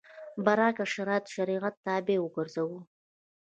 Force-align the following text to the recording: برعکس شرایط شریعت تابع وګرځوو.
برعکس 0.45 0.87
شرایط 0.93 1.25
شریعت 1.35 1.75
تابع 1.85 2.17
وګرځوو. 2.21 2.79